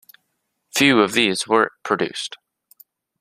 [0.75, 2.35] Few of these were produced.